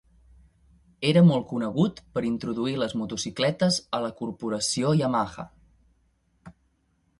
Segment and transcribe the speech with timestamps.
[1.09, 5.49] Era molt conegut per introduir les motocicletes a la corporació Yamaha.